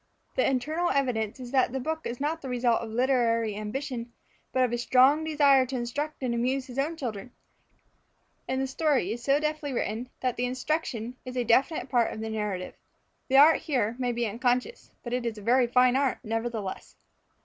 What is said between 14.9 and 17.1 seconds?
but it is a very fine art nevertheless.